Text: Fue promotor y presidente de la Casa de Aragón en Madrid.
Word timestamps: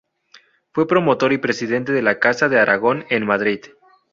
Fue 0.73 0.87
promotor 0.87 1.31
y 1.31 1.37
presidente 1.37 1.91
de 1.91 2.01
la 2.01 2.17
Casa 2.17 2.49
de 2.49 2.57
Aragón 2.59 3.05
en 3.11 3.23
Madrid. 3.27 3.59